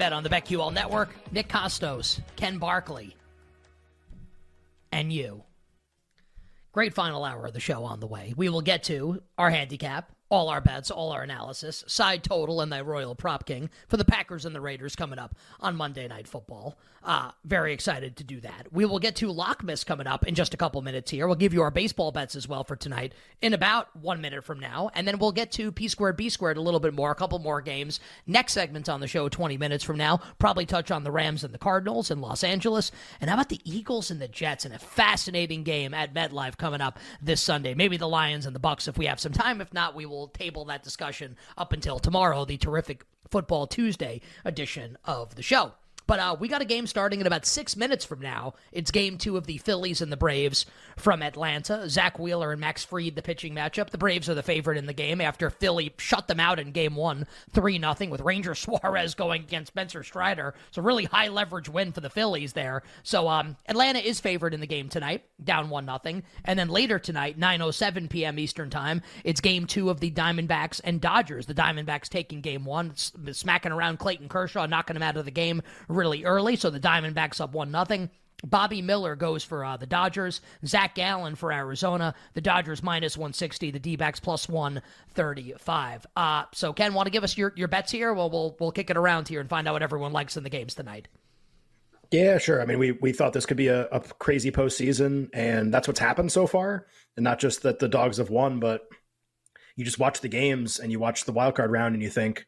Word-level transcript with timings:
Bet 0.00 0.14
on 0.14 0.22
the 0.22 0.30
BetQL 0.30 0.72
network. 0.72 1.10
Nick 1.30 1.48
Kostos, 1.48 2.22
Ken 2.34 2.56
Barkley, 2.56 3.14
and 4.90 5.12
you. 5.12 5.44
Great 6.72 6.94
final 6.94 7.22
hour 7.22 7.44
of 7.44 7.52
the 7.52 7.60
show 7.60 7.84
on 7.84 8.00
the 8.00 8.06
way. 8.06 8.32
We 8.34 8.48
will 8.48 8.62
get 8.62 8.84
to 8.84 9.22
our 9.36 9.50
handicap, 9.50 10.10
all 10.30 10.48
our 10.48 10.60
bets, 10.60 10.90
all 10.90 11.10
our 11.10 11.22
analysis, 11.22 11.84
side 11.86 12.22
total, 12.22 12.60
and 12.60 12.72
the 12.72 12.84
Royal 12.84 13.14
Prop 13.14 13.44
King 13.44 13.68
for 13.88 13.96
the 13.96 14.04
Packers 14.04 14.44
and 14.44 14.54
the 14.54 14.60
Raiders 14.60 14.94
coming 14.94 15.18
up 15.18 15.34
on 15.60 15.76
Monday 15.76 16.06
Night 16.06 16.28
Football. 16.28 16.78
Uh, 17.02 17.30
very 17.44 17.72
excited 17.72 18.16
to 18.16 18.24
do 18.24 18.40
that. 18.40 18.66
We 18.72 18.84
will 18.84 18.98
get 18.98 19.16
to 19.16 19.32
Lockmas 19.32 19.86
coming 19.86 20.06
up 20.06 20.26
in 20.26 20.34
just 20.34 20.52
a 20.52 20.58
couple 20.58 20.82
minutes 20.82 21.10
here. 21.10 21.26
We'll 21.26 21.36
give 21.36 21.54
you 21.54 21.62
our 21.62 21.70
baseball 21.70 22.12
bets 22.12 22.36
as 22.36 22.46
well 22.46 22.62
for 22.62 22.76
tonight 22.76 23.14
in 23.40 23.54
about 23.54 23.94
one 23.96 24.20
minute 24.20 24.44
from 24.44 24.60
now. 24.60 24.90
And 24.94 25.08
then 25.08 25.18
we'll 25.18 25.32
get 25.32 25.50
to 25.52 25.72
P 25.72 25.88
squared, 25.88 26.18
B 26.18 26.28
squared 26.28 26.58
a 26.58 26.60
little 26.60 26.78
bit 26.78 26.92
more, 26.92 27.10
a 27.10 27.14
couple 27.14 27.38
more 27.38 27.62
games. 27.62 28.00
Next 28.26 28.52
segment 28.52 28.90
on 28.90 29.00
the 29.00 29.08
show, 29.08 29.30
20 29.30 29.56
minutes 29.56 29.82
from 29.82 29.96
now. 29.96 30.20
Probably 30.38 30.66
touch 30.66 30.90
on 30.90 31.02
the 31.02 31.10
Rams 31.10 31.42
and 31.42 31.54
the 31.54 31.58
Cardinals 31.58 32.10
in 32.10 32.20
Los 32.20 32.44
Angeles. 32.44 32.92
And 33.20 33.30
how 33.30 33.36
about 33.36 33.48
the 33.48 33.62
Eagles 33.64 34.10
and 34.10 34.20
the 34.20 34.28
Jets 34.28 34.66
in 34.66 34.72
a 34.72 34.78
fascinating 34.78 35.62
game 35.62 35.94
at 35.94 36.12
MetLife 36.12 36.58
coming 36.58 36.82
up 36.82 36.98
this 37.22 37.40
Sunday? 37.40 37.72
Maybe 37.72 37.96
the 37.96 38.08
Lions 38.08 38.44
and 38.44 38.54
the 38.54 38.60
Bucks 38.60 38.88
if 38.88 38.98
we 38.98 39.06
have 39.06 39.18
some 39.20 39.32
time. 39.32 39.62
If 39.62 39.72
not, 39.72 39.94
we 39.94 40.04
will 40.04 40.19
table 40.28 40.64
that 40.66 40.82
discussion 40.82 41.36
up 41.56 41.72
until 41.72 41.98
tomorrow, 41.98 42.44
the 42.44 42.56
terrific 42.56 43.04
Football 43.30 43.66
Tuesday 43.66 44.20
edition 44.44 44.98
of 45.04 45.36
the 45.36 45.42
show. 45.42 45.72
But 46.10 46.18
uh, 46.18 46.34
we 46.40 46.48
got 46.48 46.60
a 46.60 46.64
game 46.64 46.88
starting 46.88 47.20
in 47.20 47.28
about 47.28 47.46
six 47.46 47.76
minutes 47.76 48.04
from 48.04 48.20
now. 48.20 48.54
It's 48.72 48.90
game 48.90 49.16
two 49.16 49.36
of 49.36 49.46
the 49.46 49.58
Phillies 49.58 50.00
and 50.00 50.10
the 50.10 50.16
Braves 50.16 50.66
from 50.96 51.22
Atlanta. 51.22 51.88
Zack 51.88 52.18
Wheeler 52.18 52.50
and 52.50 52.60
Max 52.60 52.84
Fried, 52.84 53.14
the 53.14 53.22
pitching 53.22 53.54
matchup. 53.54 53.90
The 53.90 53.96
Braves 53.96 54.28
are 54.28 54.34
the 54.34 54.42
favorite 54.42 54.76
in 54.76 54.86
the 54.86 54.92
game 54.92 55.20
after 55.20 55.50
Philly 55.50 55.94
shut 55.98 56.26
them 56.26 56.40
out 56.40 56.58
in 56.58 56.72
game 56.72 56.96
one, 56.96 57.28
3 57.52 57.78
nothing, 57.78 58.10
with 58.10 58.22
Ranger 58.22 58.54
Suarez 58.56 59.14
going 59.14 59.42
against 59.42 59.68
Spencer 59.68 60.02
Strider. 60.02 60.54
So, 60.72 60.82
really 60.82 61.04
high 61.04 61.28
leverage 61.28 61.68
win 61.68 61.92
for 61.92 62.00
the 62.00 62.10
Phillies 62.10 62.54
there. 62.54 62.82
So, 63.04 63.28
um, 63.28 63.56
Atlanta 63.68 64.00
is 64.00 64.18
favored 64.18 64.52
in 64.52 64.58
the 64.58 64.66
game 64.66 64.88
tonight, 64.88 65.22
down 65.44 65.70
1 65.70 65.86
nothing. 65.86 66.24
And 66.44 66.58
then 66.58 66.70
later 66.70 66.98
tonight, 66.98 67.38
9.07 67.38 68.10
p.m. 68.10 68.36
Eastern 68.40 68.68
Time, 68.68 69.02
it's 69.22 69.40
game 69.40 69.64
two 69.64 69.90
of 69.90 70.00
the 70.00 70.10
Diamondbacks 70.10 70.80
and 70.82 71.00
Dodgers. 71.00 71.46
The 71.46 71.54
Diamondbacks 71.54 72.08
taking 72.08 72.40
game 72.40 72.64
one, 72.64 72.96
smacking 72.96 73.70
around 73.70 74.00
Clayton 74.00 74.28
Kershaw, 74.28 74.66
knocking 74.66 74.96
him 74.96 75.04
out 75.04 75.16
of 75.16 75.24
the 75.24 75.30
game 75.30 75.62
really 76.00 76.24
early. 76.24 76.56
So 76.56 76.70
the 76.70 76.80
Diamondbacks 76.80 77.40
up 77.40 77.52
1 77.52 77.70
nothing. 77.70 78.10
Bobby 78.42 78.80
Miller 78.80 79.16
goes 79.16 79.44
for 79.44 79.64
uh, 79.64 79.76
the 79.76 79.86
Dodgers. 79.86 80.40
Zac 80.64 80.94
Gallen 80.94 81.34
for 81.34 81.52
Arizona. 81.52 82.14
The 82.34 82.40
Dodgers 82.40 82.82
minus 82.82 83.16
160. 83.16 83.70
The 83.70 83.78
D 83.78 83.96
backs 83.96 84.18
plus 84.18 84.48
135. 84.48 86.06
Uh, 86.16 86.44
so, 86.52 86.72
Ken, 86.72 86.94
want 86.94 87.06
to 87.06 87.10
give 87.10 87.22
us 87.22 87.36
your, 87.36 87.52
your 87.54 87.68
bets 87.68 87.92
here? 87.92 88.14
Well, 88.14 88.30
we'll 88.30 88.56
we'll 88.58 88.72
kick 88.72 88.90
it 88.90 88.96
around 88.96 89.28
here 89.28 89.40
and 89.40 89.48
find 89.48 89.68
out 89.68 89.74
what 89.74 89.82
everyone 89.82 90.12
likes 90.12 90.36
in 90.36 90.42
the 90.42 90.50
games 90.50 90.74
tonight. 90.74 91.08
Yeah, 92.10 92.38
sure. 92.38 92.60
I 92.60 92.64
mean, 92.64 92.78
we 92.78 92.92
we 92.92 93.12
thought 93.12 93.32
this 93.32 93.46
could 93.46 93.56
be 93.56 93.68
a, 93.68 93.86
a 93.88 94.00
crazy 94.00 94.50
postseason, 94.50 95.28
and 95.32 95.72
that's 95.72 95.86
what's 95.86 96.00
happened 96.00 96.32
so 96.32 96.46
far. 96.46 96.86
And 97.16 97.24
not 97.24 97.38
just 97.38 97.62
that 97.62 97.78
the 97.78 97.88
dogs 97.88 98.16
have 98.16 98.30
won, 98.30 98.58
but 98.58 98.88
you 99.76 99.84
just 99.84 99.98
watch 99.98 100.20
the 100.20 100.28
games 100.28 100.78
and 100.78 100.90
you 100.90 100.98
watch 100.98 101.24
the 101.24 101.32
wild 101.32 101.54
card 101.54 101.70
round, 101.70 101.94
and 101.94 102.02
you 102.02 102.10
think, 102.10 102.46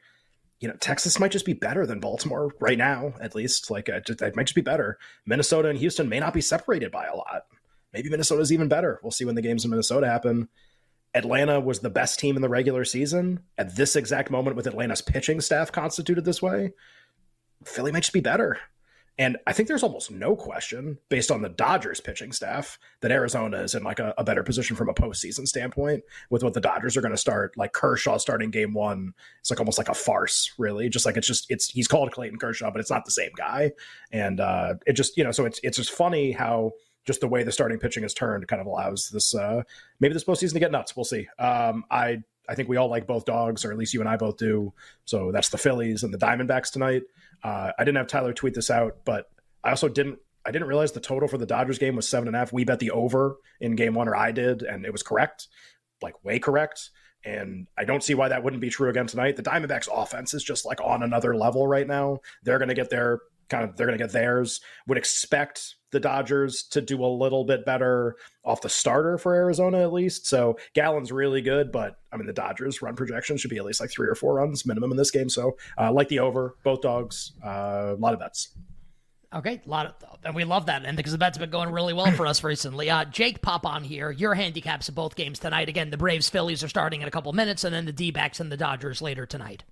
you 0.62 0.68
know, 0.68 0.76
Texas 0.78 1.18
might 1.18 1.32
just 1.32 1.44
be 1.44 1.54
better 1.54 1.84
than 1.86 1.98
Baltimore 1.98 2.54
right 2.60 2.78
now, 2.78 3.14
at 3.20 3.34
least. 3.34 3.68
Like, 3.68 3.88
it, 3.88 4.06
just, 4.06 4.22
it 4.22 4.36
might 4.36 4.46
just 4.46 4.54
be 4.54 4.60
better. 4.60 4.96
Minnesota 5.26 5.68
and 5.68 5.78
Houston 5.78 6.08
may 6.08 6.20
not 6.20 6.32
be 6.32 6.40
separated 6.40 6.92
by 6.92 7.06
a 7.06 7.16
lot. 7.16 7.46
Maybe 7.92 8.08
Minnesota's 8.08 8.52
even 8.52 8.68
better. 8.68 9.00
We'll 9.02 9.10
see 9.10 9.24
when 9.24 9.34
the 9.34 9.42
games 9.42 9.64
in 9.64 9.70
Minnesota 9.70 10.06
happen. 10.06 10.48
Atlanta 11.14 11.58
was 11.58 11.80
the 11.80 11.90
best 11.90 12.20
team 12.20 12.36
in 12.36 12.42
the 12.42 12.48
regular 12.48 12.84
season 12.84 13.40
at 13.58 13.74
this 13.74 13.96
exact 13.96 14.30
moment 14.30 14.56
with 14.56 14.68
Atlanta's 14.68 15.02
pitching 15.02 15.40
staff 15.40 15.72
constituted 15.72 16.24
this 16.24 16.40
way. 16.40 16.72
Philly 17.64 17.90
might 17.90 18.04
just 18.04 18.12
be 18.12 18.20
better. 18.20 18.58
And 19.18 19.36
I 19.46 19.52
think 19.52 19.68
there's 19.68 19.82
almost 19.82 20.10
no 20.10 20.34
question, 20.34 20.98
based 21.10 21.30
on 21.30 21.42
the 21.42 21.50
Dodgers 21.50 22.00
pitching 22.00 22.32
staff, 22.32 22.78
that 23.00 23.10
Arizona 23.10 23.58
is 23.58 23.74
in 23.74 23.82
like 23.82 23.98
a, 23.98 24.14
a 24.16 24.24
better 24.24 24.42
position 24.42 24.74
from 24.74 24.88
a 24.88 24.94
postseason 24.94 25.46
standpoint 25.46 26.02
with 26.30 26.42
what 26.42 26.54
the 26.54 26.60
Dodgers 26.60 26.96
are 26.96 27.02
going 27.02 27.12
to 27.12 27.18
start. 27.18 27.56
Like 27.56 27.72
Kershaw 27.72 28.16
starting 28.16 28.50
game 28.50 28.72
one, 28.72 29.12
it's 29.40 29.50
like 29.50 29.60
almost 29.60 29.78
like 29.78 29.90
a 29.90 29.94
farce, 29.94 30.52
really. 30.56 30.88
Just 30.88 31.04
like 31.04 31.16
it's 31.16 31.26
just 31.26 31.46
it's 31.50 31.68
he's 31.68 31.88
called 31.88 32.10
Clayton 32.10 32.38
Kershaw, 32.38 32.70
but 32.70 32.80
it's 32.80 32.90
not 32.90 33.04
the 33.04 33.10
same 33.10 33.32
guy. 33.36 33.72
And 34.10 34.40
uh, 34.40 34.74
it 34.86 34.94
just 34.94 35.16
you 35.18 35.24
know, 35.24 35.32
so 35.32 35.44
it's 35.44 35.60
it's 35.62 35.76
just 35.76 35.90
funny 35.90 36.32
how 36.32 36.72
just 37.04 37.20
the 37.20 37.28
way 37.28 37.42
the 37.42 37.52
starting 37.52 37.78
pitching 37.78 38.04
has 38.04 38.14
turned 38.14 38.46
kind 38.46 38.60
of 38.60 38.66
allows 38.66 39.08
this 39.08 39.34
uh 39.34 39.60
maybe 39.98 40.14
this 40.14 40.24
postseason 40.24 40.52
to 40.54 40.60
get 40.60 40.72
nuts. 40.72 40.96
We'll 40.96 41.04
see. 41.04 41.28
Um, 41.38 41.84
I 41.90 42.22
I 42.48 42.54
think 42.54 42.68
we 42.68 42.76
all 42.76 42.88
like 42.88 43.06
both 43.06 43.24
dogs, 43.24 43.64
or 43.64 43.72
at 43.72 43.78
least 43.78 43.94
you 43.94 44.00
and 44.00 44.08
I 44.08 44.16
both 44.16 44.36
do. 44.36 44.72
So 45.04 45.32
that's 45.32 45.50
the 45.50 45.58
Phillies 45.58 46.02
and 46.02 46.12
the 46.12 46.18
Diamondbacks 46.18 46.72
tonight. 46.72 47.02
Uh, 47.42 47.72
I 47.78 47.84
didn't 47.84 47.96
have 47.96 48.06
Tyler 48.06 48.32
tweet 48.32 48.54
this 48.54 48.70
out, 48.70 48.98
but 49.04 49.26
I 49.64 49.70
also 49.70 49.88
didn't. 49.88 50.18
I 50.44 50.50
didn't 50.50 50.66
realize 50.66 50.90
the 50.90 51.00
total 51.00 51.28
for 51.28 51.38
the 51.38 51.46
Dodgers 51.46 51.78
game 51.78 51.94
was 51.94 52.08
seven 52.08 52.26
and 52.26 52.34
a 52.34 52.40
half. 52.40 52.52
We 52.52 52.64
bet 52.64 52.80
the 52.80 52.90
over 52.90 53.36
in 53.60 53.76
game 53.76 53.94
one, 53.94 54.08
or 54.08 54.16
I 54.16 54.32
did, 54.32 54.62
and 54.62 54.84
it 54.84 54.90
was 54.90 55.02
correct, 55.04 55.46
like 56.02 56.24
way 56.24 56.40
correct. 56.40 56.90
And 57.24 57.68
I 57.78 57.84
don't 57.84 58.02
see 58.02 58.14
why 58.14 58.28
that 58.28 58.42
wouldn't 58.42 58.60
be 58.60 58.70
true 58.70 58.90
again 58.90 59.06
tonight. 59.06 59.36
The 59.36 59.44
Diamondbacks 59.44 59.88
offense 59.92 60.34
is 60.34 60.42
just 60.42 60.66
like 60.66 60.80
on 60.80 61.04
another 61.04 61.36
level 61.36 61.68
right 61.68 61.86
now. 61.86 62.18
They're 62.42 62.58
going 62.58 62.70
to 62.70 62.74
get 62.74 62.90
their 62.90 63.20
kind 63.52 63.64
of, 63.64 63.76
they're 63.76 63.86
going 63.86 63.98
to 63.98 64.04
get 64.04 64.12
theirs. 64.12 64.60
Would 64.88 64.98
expect 64.98 65.76
the 65.92 66.00
Dodgers 66.00 66.64
to 66.70 66.80
do 66.80 67.04
a 67.04 67.06
little 67.06 67.44
bit 67.44 67.64
better 67.64 68.16
off 68.44 68.62
the 68.62 68.68
starter 68.68 69.18
for 69.18 69.34
Arizona 69.34 69.82
at 69.82 69.92
least. 69.92 70.26
So 70.26 70.58
Gallen's 70.74 71.12
really 71.12 71.42
good, 71.42 71.70
but 71.70 71.96
I 72.10 72.16
mean 72.16 72.26
the 72.26 72.32
Dodgers 72.32 72.82
run 72.82 72.96
projection 72.96 73.36
should 73.36 73.50
be 73.50 73.58
at 73.58 73.64
least 73.64 73.80
like 73.80 73.90
three 73.90 74.08
or 74.08 74.14
four 74.14 74.34
runs 74.34 74.66
minimum 74.66 74.90
in 74.90 74.96
this 74.96 75.10
game. 75.10 75.28
So 75.28 75.56
uh, 75.78 75.92
like 75.92 76.08
the 76.08 76.18
over, 76.18 76.56
both 76.64 76.80
dogs, 76.80 77.32
uh, 77.44 77.94
a 77.94 78.00
lot 78.00 78.14
of 78.14 78.20
bets. 78.20 78.56
Okay, 79.34 79.62
a 79.64 79.70
lot 79.70 79.86
of, 79.86 80.18
and 80.24 80.34
we 80.34 80.44
love 80.44 80.66
that, 80.66 80.84
and 80.84 80.94
because 80.94 81.12
the 81.12 81.18
bet's 81.18 81.38
been 81.38 81.48
going 81.48 81.70
really 81.70 81.94
well 81.94 82.10
for 82.12 82.26
us 82.26 82.44
recently. 82.44 82.90
Uh, 82.90 83.06
Jake, 83.06 83.40
pop 83.40 83.64
on 83.64 83.82
here. 83.82 84.10
Your 84.10 84.34
handicaps 84.34 84.90
of 84.90 84.94
both 84.94 85.16
games 85.16 85.38
tonight. 85.38 85.70
Again, 85.70 85.88
the 85.88 85.96
Braves 85.96 86.28
Phillies 86.28 86.62
are 86.62 86.68
starting 86.68 87.00
in 87.00 87.08
a 87.08 87.10
couple 87.10 87.32
minutes, 87.32 87.64
and 87.64 87.74
then 87.74 87.86
the 87.86 87.92
D 87.92 88.10
backs 88.10 88.40
and 88.40 88.52
the 88.52 88.58
Dodgers 88.58 89.00
later 89.00 89.24
tonight. 89.24 89.64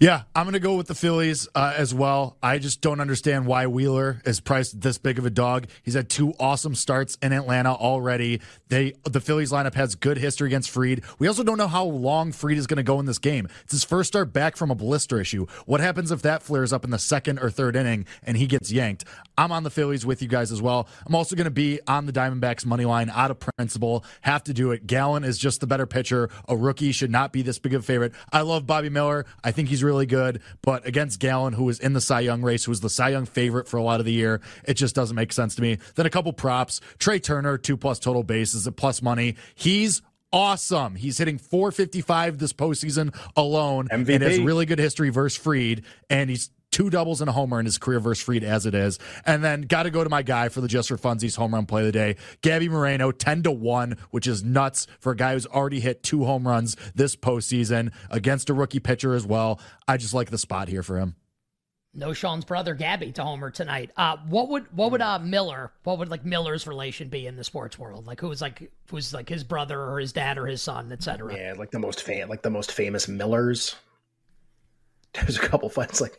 Yeah, 0.00 0.22
I'm 0.34 0.44
going 0.44 0.54
to 0.54 0.60
go 0.60 0.74
with 0.76 0.88
the 0.88 0.94
Phillies 0.94 1.48
uh, 1.54 1.74
as 1.76 1.94
well. 1.94 2.36
I 2.42 2.58
just 2.58 2.80
don't 2.80 3.00
understand 3.00 3.46
why 3.46 3.66
Wheeler 3.68 4.20
is 4.24 4.40
priced 4.40 4.80
this 4.80 4.98
big 4.98 5.18
of 5.18 5.26
a 5.26 5.30
dog. 5.30 5.68
He's 5.82 5.94
had 5.94 6.08
two 6.08 6.34
awesome 6.40 6.74
starts 6.74 7.16
in 7.22 7.32
Atlanta 7.32 7.72
already. 7.72 8.40
They 8.68 8.94
the 9.04 9.20
Phillies 9.20 9.52
lineup 9.52 9.74
has 9.74 9.94
good 9.94 10.18
history 10.18 10.48
against 10.48 10.70
Fried. 10.70 11.02
We 11.18 11.28
also 11.28 11.44
don't 11.44 11.58
know 11.58 11.68
how 11.68 11.84
long 11.84 12.32
Fried 12.32 12.58
is 12.58 12.66
going 12.66 12.78
to 12.78 12.82
go 12.82 12.98
in 12.98 13.06
this 13.06 13.18
game. 13.18 13.48
It's 13.62 13.72
his 13.72 13.84
first 13.84 14.08
start 14.08 14.32
back 14.32 14.56
from 14.56 14.70
a 14.70 14.74
blister 14.74 15.20
issue. 15.20 15.46
What 15.66 15.80
happens 15.80 16.10
if 16.10 16.22
that 16.22 16.42
flares 16.42 16.72
up 16.72 16.84
in 16.84 16.90
the 16.90 16.98
second 16.98 17.38
or 17.38 17.50
third 17.50 17.76
inning 17.76 18.06
and 18.24 18.36
he 18.36 18.46
gets 18.46 18.72
yanked? 18.72 19.04
I'm 19.38 19.52
on 19.52 19.62
the 19.62 19.70
Phillies 19.70 20.04
with 20.04 20.20
you 20.20 20.28
guys 20.28 20.50
as 20.50 20.60
well. 20.60 20.88
I'm 21.06 21.14
also 21.14 21.36
going 21.36 21.44
to 21.44 21.50
be 21.50 21.80
on 21.86 22.06
the 22.06 22.12
Diamondbacks 22.12 22.66
money 22.66 22.84
line 22.84 23.10
out 23.10 23.30
of 23.30 23.38
principle. 23.38 24.04
Have 24.22 24.42
to 24.44 24.52
do 24.52 24.72
it. 24.72 24.86
Gallen 24.86 25.22
is 25.22 25.38
just 25.38 25.60
the 25.60 25.66
better 25.66 25.86
pitcher. 25.86 26.28
A 26.48 26.56
rookie 26.56 26.92
should 26.92 27.10
not 27.10 27.32
be 27.32 27.42
this 27.42 27.58
big 27.58 27.74
of 27.74 27.82
a 27.82 27.84
favorite. 27.84 28.12
I 28.32 28.40
love 28.40 28.66
Bobby 28.66 28.88
Miller. 28.88 29.26
I 29.44 29.52
think 29.52 29.68
he's 29.68 29.81
really 29.82 30.06
good, 30.06 30.40
but 30.62 30.86
against 30.86 31.20
Gallen, 31.20 31.52
who 31.52 31.64
was 31.64 31.78
in 31.78 31.92
the 31.92 32.00
Cy 32.00 32.20
Young 32.20 32.42
race, 32.42 32.64
who 32.64 32.70
was 32.70 32.80
the 32.80 32.90
Cy 32.90 33.10
Young 33.10 33.26
favorite 33.26 33.68
for 33.68 33.76
a 33.76 33.82
lot 33.82 34.00
of 34.00 34.06
the 34.06 34.12
year, 34.12 34.40
it 34.64 34.74
just 34.74 34.94
doesn't 34.94 35.16
make 35.16 35.32
sense 35.32 35.54
to 35.56 35.62
me. 35.62 35.78
Then 35.94 36.06
a 36.06 36.10
couple 36.10 36.32
props. 36.32 36.80
Trea 36.98 37.20
Turner, 37.20 37.58
two 37.58 37.76
plus 37.76 37.98
total 37.98 38.22
bases 38.22 38.66
at 38.66 38.76
plus 38.76 39.02
money. 39.02 39.36
He's 39.54 40.02
awesome. 40.32 40.94
He's 40.94 41.18
hitting 41.18 41.38
455 41.38 42.38
this 42.38 42.52
postseason 42.52 43.14
alone 43.36 43.88
MVP. 43.88 44.14
and 44.14 44.22
has 44.22 44.38
really 44.40 44.66
good 44.66 44.78
history 44.78 45.10
versus 45.10 45.40
Fried. 45.40 45.82
And 46.08 46.30
he's 46.30 46.50
two 46.72 46.90
doubles 46.90 47.20
and 47.20 47.30
a 47.30 47.32
homer 47.32 47.60
in 47.60 47.66
his 47.66 47.78
career 47.78 48.00
versus 48.00 48.24
Fried 48.24 48.42
as 48.42 48.66
it 48.66 48.74
is. 48.74 48.98
And 49.24 49.44
then 49.44 49.62
got 49.62 49.84
to 49.84 49.90
go 49.90 50.02
to 50.02 50.10
my 50.10 50.22
guy 50.22 50.48
for 50.48 50.60
the 50.60 50.68
just 50.68 50.88
for 50.88 50.96
funsies 50.96 51.36
home 51.36 51.54
run 51.54 51.66
play 51.66 51.82
of 51.82 51.86
the 51.86 51.92
day, 51.92 52.16
Gabby 52.40 52.68
Moreno, 52.68 53.12
10 53.12 53.44
to 53.44 53.52
1, 53.52 53.96
which 54.10 54.26
is 54.26 54.42
nuts 54.42 54.86
for 54.98 55.12
a 55.12 55.16
guy 55.16 55.34
who's 55.34 55.46
already 55.46 55.78
hit 55.78 56.02
two 56.02 56.24
home 56.24 56.48
runs 56.48 56.76
this 56.94 57.14
postseason 57.14 57.92
against 58.10 58.50
a 58.50 58.54
rookie 58.54 58.80
pitcher 58.80 59.14
as 59.14 59.24
well. 59.24 59.60
I 59.86 59.96
just 59.96 60.14
like 60.14 60.30
the 60.30 60.38
spot 60.38 60.68
here 60.68 60.82
for 60.82 60.98
him. 60.98 61.14
No 61.94 62.14
Sean's 62.14 62.46
brother 62.46 62.74
Gabby 62.74 63.12
to 63.12 63.22
homer 63.22 63.50
tonight. 63.50 63.90
Uh, 63.98 64.16
what 64.26 64.48
would 64.48 64.74
what 64.74 64.92
would 64.92 65.02
uh 65.02 65.18
Miller? 65.18 65.72
What 65.84 65.98
would 65.98 66.08
like 66.08 66.24
Miller's 66.24 66.66
relation 66.66 67.08
be 67.08 67.26
in 67.26 67.36
the 67.36 67.44
sports 67.44 67.78
world? 67.78 68.06
Like 68.06 68.18
who 68.18 68.28
was 68.28 68.40
like 68.40 68.72
who's 68.90 69.12
like 69.12 69.28
his 69.28 69.44
brother 69.44 69.78
or 69.78 70.00
his 70.00 70.10
dad 70.10 70.38
or 70.38 70.46
his 70.46 70.62
son, 70.62 70.90
etc. 70.90 71.36
Yeah, 71.36 71.52
like 71.58 71.70
the 71.70 71.78
most 71.78 72.02
fan, 72.02 72.30
like 72.30 72.40
the 72.40 72.48
most 72.48 72.72
famous 72.72 73.08
Millers. 73.08 73.74
There's 75.12 75.36
a 75.36 75.40
couple 75.40 75.68
fights 75.68 76.00
like 76.00 76.18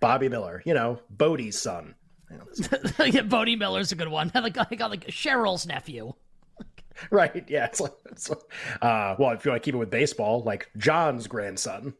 Bobby 0.00 0.28
Miller, 0.28 0.62
you 0.64 0.74
know, 0.74 1.00
Bode's 1.10 1.58
son. 1.58 1.94
yeah, 3.06 3.22
Bode 3.22 3.58
Miller's 3.58 3.92
a 3.92 3.96
good 3.96 4.08
one. 4.08 4.30
like 4.34 4.56
I 4.58 4.74
got 4.76 4.90
like 4.90 5.06
Cheryl's 5.06 5.66
nephew. 5.66 6.12
right. 7.10 7.44
Yeah. 7.48 7.66
It's 7.66 7.80
like, 7.80 7.92
it's, 8.10 8.30
uh, 8.30 9.16
well, 9.18 9.30
if 9.30 9.44
you 9.44 9.50
want 9.50 9.62
to 9.62 9.64
keep 9.64 9.74
it 9.74 9.78
with 9.78 9.90
baseball, 9.90 10.42
like 10.42 10.70
Jon's 10.76 11.26
grandson. 11.26 11.94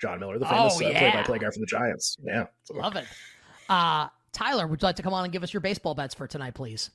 Jon 0.00 0.18
Miller, 0.18 0.38
the 0.38 0.46
famous 0.46 0.76
oh, 0.76 0.80
yeah. 0.80 0.88
uh, 0.88 0.98
play-by-play 0.98 1.38
guy 1.38 1.50
for 1.50 1.60
the 1.60 1.66
Giants. 1.66 2.16
Yeah, 2.22 2.46
love 2.72 2.96
it. 2.96 3.06
Uh, 3.68 4.08
Tyler, 4.32 4.66
would 4.66 4.82
you 4.82 4.86
like 4.86 4.96
to 4.96 5.02
come 5.02 5.14
on 5.14 5.24
and 5.24 5.32
give 5.32 5.42
us 5.42 5.52
your 5.52 5.60
baseball 5.60 5.94
bets 5.94 6.14
for 6.14 6.26
tonight, 6.26 6.54
please? 6.54 6.90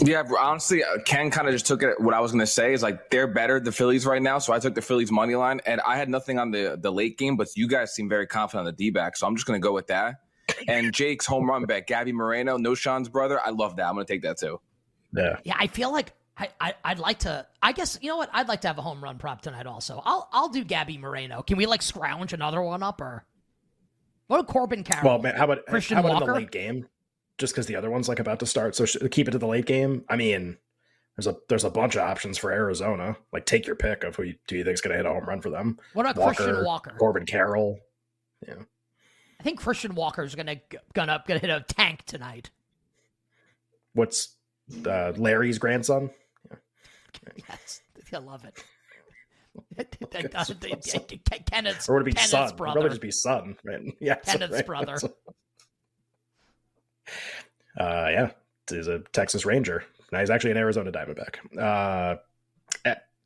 Yeah, 0.00 0.24
honestly, 0.38 0.82
uh, 0.82 0.98
Ken 1.04 1.30
kind 1.30 1.46
of 1.46 1.54
just 1.54 1.66
took 1.66 1.82
it. 1.82 2.00
What 2.00 2.14
I 2.14 2.20
was 2.20 2.32
going 2.32 2.40
to 2.40 2.46
say 2.46 2.72
is 2.72 2.82
like 2.82 3.10
they're 3.10 3.26
better, 3.26 3.60
the 3.60 3.72
Phillies 3.72 4.06
right 4.06 4.20
now. 4.20 4.38
So 4.38 4.52
I 4.52 4.58
took 4.58 4.74
the 4.74 4.82
Phillies 4.82 5.10
money 5.10 5.34
line, 5.34 5.60
and 5.66 5.80
I 5.82 5.96
had 5.96 6.08
nothing 6.08 6.38
on 6.38 6.50
the 6.50 6.78
the 6.80 6.90
late 6.90 7.18
game, 7.18 7.36
but 7.36 7.48
you 7.54 7.68
guys 7.68 7.94
seem 7.94 8.08
very 8.08 8.26
confident 8.26 8.60
on 8.60 8.64
the 8.66 8.72
D 8.72 8.90
back, 8.90 9.16
so 9.16 9.26
I'm 9.26 9.36
just 9.36 9.46
going 9.46 9.60
to 9.60 9.64
go 9.64 9.72
with 9.72 9.86
that. 9.88 10.16
And 10.66 10.92
Jake's 10.92 11.26
home 11.26 11.48
run 11.48 11.64
bet, 11.66 11.86
Gabby 11.86 12.12
Moreno, 12.12 12.56
no 12.56 12.74
Sean's 12.74 13.08
brother. 13.08 13.38
I 13.44 13.50
love 13.50 13.76
that. 13.76 13.86
I'm 13.86 13.94
going 13.94 14.06
to 14.06 14.12
take 14.12 14.22
that 14.22 14.38
too. 14.38 14.60
Yeah, 15.14 15.38
yeah. 15.44 15.56
I 15.58 15.66
feel 15.66 15.92
like 15.92 16.12
I, 16.38 16.74
I 16.84 16.92
would 16.92 16.98
like 16.98 17.20
to. 17.20 17.46
I 17.62 17.72
guess 17.72 17.98
you 18.00 18.08
know 18.08 18.16
what? 18.16 18.30
I'd 18.32 18.48
like 18.48 18.60
to 18.62 18.68
have 18.68 18.78
a 18.78 18.82
home 18.82 19.02
run 19.02 19.18
prop 19.18 19.42
tonight. 19.42 19.66
Also, 19.66 20.02
I'll 20.04 20.28
I'll 20.32 20.48
do 20.48 20.64
Gabby 20.64 20.98
Moreno. 20.98 21.42
Can 21.42 21.56
we 21.56 21.66
like 21.66 21.82
scrounge 21.82 22.32
another 22.32 22.62
one 22.62 22.82
up 22.82 23.00
or 23.00 23.24
what? 24.28 24.46
Corbin 24.46 24.84
Carroll? 24.84 25.08
Well, 25.08 25.18
man, 25.18 25.34
how 25.34 25.44
about 25.44 25.66
Christian 25.66 25.96
how 25.96 26.02
about 26.02 26.12
Walker? 26.14 26.24
in 26.24 26.28
the 26.28 26.40
late 26.40 26.50
game? 26.50 26.86
Just 27.38 27.54
because 27.54 27.66
the 27.66 27.76
other 27.76 27.90
one's 27.90 28.08
like 28.08 28.18
about 28.18 28.40
to 28.40 28.46
start, 28.46 28.74
so 28.74 28.84
keep 29.08 29.28
it 29.28 29.30
to 29.30 29.38
the 29.38 29.46
late 29.46 29.66
game. 29.66 30.04
I 30.08 30.16
mean, 30.16 30.58
there's 31.16 31.26
a 31.26 31.36
there's 31.48 31.64
a 31.64 31.70
bunch 31.70 31.94
of 31.94 32.02
options 32.02 32.36
for 32.36 32.50
Arizona. 32.50 33.16
Like, 33.32 33.46
take 33.46 33.66
your 33.66 33.76
pick 33.76 34.04
of 34.04 34.16
who 34.16 34.24
you, 34.24 34.34
do 34.46 34.56
you 34.56 34.64
think 34.64 34.74
is 34.74 34.80
going 34.80 34.90
to 34.92 34.96
hit 34.96 35.06
a 35.06 35.12
home 35.12 35.24
run 35.24 35.40
for 35.40 35.50
them. 35.50 35.78
What 35.92 36.06
about 36.06 36.16
Walker, 36.16 36.44
Christian 36.44 36.64
Walker? 36.64 36.96
Corbin 36.98 37.26
Carroll. 37.26 37.78
Yeah, 38.46 38.62
I 39.38 39.42
think 39.42 39.60
Christian 39.60 39.94
Walker's 39.94 40.34
gonna 40.34 40.56
gonna 40.94 41.22
gonna 41.26 41.40
hit 41.40 41.50
a 41.50 41.64
tank 41.68 42.04
tonight. 42.06 42.50
What's 43.94 44.36
uh, 44.86 45.12
Larry's 45.16 45.58
grandson? 45.58 46.10
Yes, 47.48 47.80
I 48.12 48.18
love 48.18 48.44
it. 48.44 48.62
Kenneth's, 51.46 51.88
or 51.88 51.94
would 51.94 52.02
it 52.02 52.04
be 52.04 52.12
Kenneth's 52.12 52.30
son? 52.30 52.56
brother. 52.56 52.74
Probably 52.74 52.90
just 52.90 53.00
be 53.00 53.10
son, 53.10 53.56
right? 53.64 53.80
Yeah, 54.00 54.16
Kenneth's 54.16 54.52
right. 54.52 54.66
brother. 54.66 54.98
Uh, 57.78 58.08
yeah, 58.10 58.30
he's 58.68 58.88
a 58.88 59.00
Texas 59.12 59.46
Ranger. 59.46 59.84
Now 60.12 60.20
he's 60.20 60.30
actually 60.30 60.52
an 60.52 60.56
Arizona 60.56 60.90
Diamondback. 60.90 61.36
Uh, 61.56 62.16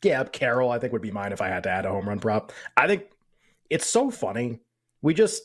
yeah, 0.02 0.24
Carroll, 0.24 0.70
I 0.70 0.78
think 0.78 0.92
would 0.92 1.02
be 1.02 1.10
mine 1.10 1.32
if 1.32 1.40
I 1.40 1.48
had 1.48 1.62
to 1.64 1.70
add 1.70 1.86
a 1.86 1.90
home 1.90 2.08
run 2.08 2.18
prop. 2.18 2.52
I 2.76 2.86
think 2.86 3.04
it's 3.70 3.86
so 3.86 4.10
funny. 4.10 4.60
We 5.00 5.14
just 5.14 5.42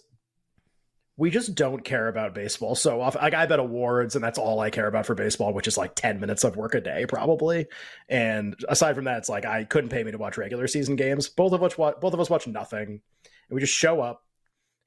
we 1.16 1.32
just 1.32 1.56
don't 1.56 1.84
care 1.84 2.08
about 2.08 2.36
baseball 2.36 2.76
so 2.76 3.02
often. 3.02 3.22
Like 3.22 3.34
I 3.34 3.46
bet 3.46 3.60
awards, 3.60 4.16
and 4.16 4.24
that's 4.24 4.38
all 4.38 4.60
I 4.60 4.70
care 4.70 4.88
about 4.88 5.06
for 5.06 5.16
baseball, 5.16 5.54
which 5.54 5.68
is 5.68 5.78
like 5.78 5.96
ten 5.96 6.20
minutes 6.20 6.44
of 6.44 6.56
work 6.56 6.76
a 6.76 6.82
day, 6.82 7.06
probably. 7.08 7.68
And 8.10 8.56
aside 8.68 8.96
from 8.96 9.06
that, 9.06 9.20
it's 9.20 9.30
like 9.30 9.46
I 9.46 9.64
couldn't 9.64 9.90
pay 9.90 10.04
me 10.04 10.12
to 10.12 10.18
watch 10.18 10.38
regular 10.38 10.68
season 10.68 10.96
games. 10.96 11.30
Both 11.30 11.54
of 11.54 11.64
us 11.64 11.78
watch, 11.78 11.96
both 12.02 12.14
of 12.14 12.20
us 12.20 12.30
watch 12.30 12.48
nothing, 12.48 12.88
and 12.90 13.56
we 13.56 13.62
just 13.62 13.74
show 13.74 14.02
up. 14.02 14.24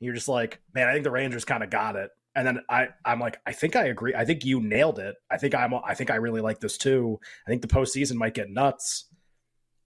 And 0.01 0.07
you're 0.07 0.15
just 0.15 0.29
like, 0.29 0.61
man, 0.75 0.89
I 0.89 0.93
think 0.93 1.05
the 1.05 1.11
Rangers 1.11 1.45
kind 1.45 1.63
of 1.63 1.71
got 1.71 1.97
it. 1.97 2.11
And 2.35 2.47
then 2.47 2.61
I, 2.69 2.89
I'm 3.05 3.19
like, 3.19 3.41
I 3.45 3.53
think 3.53 3.75
I 3.75 3.87
agree. 3.87 4.15
I 4.15 4.25
think 4.25 4.45
you 4.45 4.61
nailed 4.61 4.99
it. 4.99 5.17
I 5.31 5.37
think 5.37 5.55
I'm, 5.55 5.75
I 5.75 5.95
think 5.95 6.11
I 6.11 6.17
really 6.17 6.41
like 6.41 6.61
this 6.61 6.79
too. 6.79 7.19
I 7.47 7.51
think 7.51 7.63
the 7.63 7.69
postseason 7.69 8.15
might 8.15 8.35
get 8.35 8.51
nuts. 8.51 9.07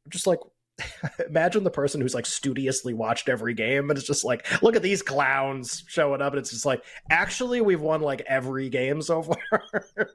I'm 0.05 0.11
Just 0.11 0.27
like, 0.27 0.41
imagine 1.29 1.63
the 1.63 1.71
person 1.71 2.01
who's 2.01 2.15
like 2.15 2.27
studiously 2.27 2.95
watched 2.95 3.29
every 3.29 3.55
game 3.55 3.91
and 3.91 3.99
it's 3.99 4.07
just 4.07 4.25
like 4.25 4.45
look 4.63 4.75
at 4.75 4.83
these 4.83 5.03
clowns 5.03 5.85
showing 5.87 6.21
up 6.21 6.33
and 6.33 6.41
it's 6.41 6.51
just 6.51 6.67
like 6.67 6.83
actually 7.11 7.61
we've 7.61 7.81
won 7.81 8.01
like 8.01 8.23
every 8.27 8.69
game 8.69 9.01
so 9.01 9.23
far 9.51 9.63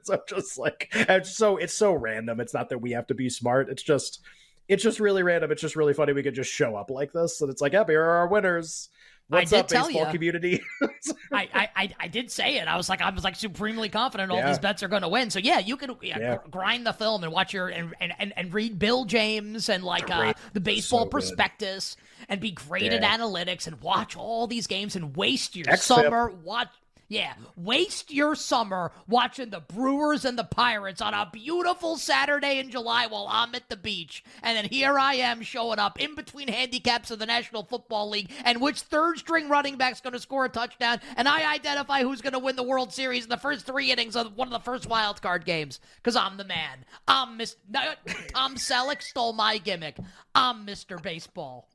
so 0.02 0.20
just 0.28 0.58
like 0.58 0.88
it's 0.92 1.34
so 1.34 1.56
it's 1.56 1.72
so 1.72 1.94
random 1.94 2.40
it's 2.40 2.52
not 2.52 2.68
that 2.68 2.78
we 2.78 2.90
have 2.90 3.06
to 3.06 3.14
be 3.14 3.30
smart 3.30 3.70
it's 3.70 3.82
just 3.82 4.20
it's 4.68 4.82
just 4.82 5.00
really 5.00 5.22
random 5.22 5.50
it's 5.50 5.62
just 5.62 5.76
really 5.76 5.94
funny 5.94 6.12
we 6.12 6.22
could 6.22 6.34
just 6.34 6.52
show 6.52 6.76
up 6.76 6.90
like 6.90 7.12
this 7.12 7.40
and 7.40 7.50
it's 7.50 7.62
like 7.62 7.72
yep 7.72 7.88
here 7.88 8.02
are 8.02 8.18
our 8.18 8.28
winners 8.28 8.90
What's 9.30 9.52
I 9.52 9.56
did 9.56 9.60
up, 9.60 9.68
tell 9.68 9.86
baseball 9.86 10.06
you. 10.06 10.12
community? 10.12 10.60
I, 11.32 11.68
I 11.76 11.94
I 12.00 12.08
did 12.08 12.30
say 12.30 12.56
it. 12.58 12.66
I 12.66 12.76
was 12.76 12.88
like 12.88 13.00
I 13.00 13.10
was 13.10 13.22
like 13.24 13.36
supremely 13.36 13.88
confident 13.88 14.30
all 14.30 14.38
Yeah. 14.38 14.48
these 14.48 14.58
bets 14.58 14.82
are 14.82 14.88
going 14.88 15.02
to 15.02 15.08
win. 15.08 15.30
So 15.30 15.38
yeah, 15.38 15.60
you 15.60 15.76
could 15.76 15.90
yeah, 16.02 16.18
Yeah. 16.18 16.36
gr- 16.42 16.48
grind 16.50 16.84
the 16.86 16.92
film 16.92 17.22
and 17.22 17.32
watch 17.32 17.52
your 17.54 17.68
and, 17.68 17.94
and, 18.00 18.32
and, 18.36 18.52
read 18.52 18.78
Bill 18.78 19.04
James 19.04 19.68
and 19.68 19.84
like 19.84 20.10
uh, 20.10 20.34
the 20.52 20.60
baseball 20.60 21.04
So 21.04 21.10
prospectus 21.10 21.96
and 22.28 22.40
be 22.40 22.50
great 22.50 22.92
at 22.92 23.02
analytics 23.02 23.66
and 23.68 23.80
watch 23.80 24.16
all 24.16 24.46
these 24.48 24.66
games 24.66 24.96
and 24.96 25.16
waste 25.16 25.54
your 25.56 25.66
xFIP. 25.66 25.78
summer 25.78 26.30
watch. 26.44 26.68
Yeah, 27.10 27.32
waste 27.56 28.12
your 28.12 28.36
summer 28.36 28.92
watching 29.08 29.50
the 29.50 29.58
Brewers 29.58 30.24
and 30.24 30.38
the 30.38 30.44
Pirates 30.44 31.02
on 31.02 31.12
a 31.12 31.28
beautiful 31.32 31.96
Saturday 31.96 32.60
in 32.60 32.70
July 32.70 33.08
while 33.08 33.26
I'm 33.28 33.52
at 33.56 33.68
the 33.68 33.76
beach. 33.76 34.22
And 34.44 34.56
then 34.56 34.66
here 34.66 34.96
I 34.96 35.14
am 35.14 35.42
showing 35.42 35.80
up 35.80 36.00
in 36.00 36.14
between 36.14 36.46
handicaps 36.46 37.10
of 37.10 37.18
the 37.18 37.26
National 37.26 37.64
Football 37.64 38.10
League 38.10 38.30
and 38.44 38.60
which 38.60 38.82
third 38.82 39.18
string 39.18 39.48
running 39.48 39.76
back's 39.76 40.00
going 40.00 40.12
to 40.12 40.20
score 40.20 40.44
a 40.44 40.48
touchdown. 40.48 41.00
And 41.16 41.28
I 41.28 41.52
identify 41.52 42.02
who's 42.02 42.20
going 42.20 42.34
to 42.34 42.38
win 42.38 42.54
the 42.54 42.62
World 42.62 42.92
Series 42.92 43.24
in 43.24 43.28
the 43.28 43.36
first 43.36 43.66
three 43.66 43.90
innings 43.90 44.14
of 44.14 44.36
one 44.36 44.46
of 44.46 44.52
the 44.52 44.60
first 44.60 44.86
wild 44.86 45.20
card 45.20 45.44
games 45.44 45.80
because 45.96 46.14
I'm 46.14 46.36
the 46.36 46.44
man. 46.44 46.84
I'm. 47.08 47.38
No, 47.68 47.80
Tom 48.32 48.54
Selleck 48.54 49.02
stole 49.02 49.32
my 49.32 49.58
gimmick. 49.58 49.96
I'm 50.32 50.64
Mr. 50.64 51.02
Baseball. 51.02 51.68